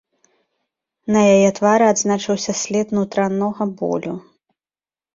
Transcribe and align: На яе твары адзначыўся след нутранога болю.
На 1.15 1.21
яе 1.35 1.51
твары 1.61 1.85
адзначыўся 1.93 2.51
след 2.65 2.87
нутранога 2.99 3.63
болю. 3.79 4.21